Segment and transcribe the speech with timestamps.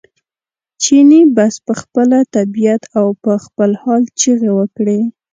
[0.81, 4.99] چیني بس په خپله طبعیت او په خپل حال چغې وکړې.